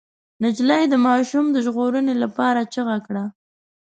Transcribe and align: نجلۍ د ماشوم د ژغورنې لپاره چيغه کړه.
نجلۍ 0.43 0.83
د 0.89 0.95
ماشوم 1.07 1.45
د 1.51 1.57
ژغورنې 1.65 2.15
لپاره 2.23 2.69
چيغه 2.73 2.97
کړه. 3.07 3.23